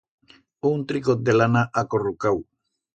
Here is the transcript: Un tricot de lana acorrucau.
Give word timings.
Un 0.69 0.81
tricot 0.93 1.23
de 1.29 1.37
lana 1.39 1.65
acorrucau. 1.85 2.47